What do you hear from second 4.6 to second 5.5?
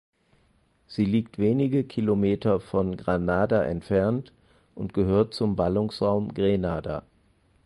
und gehört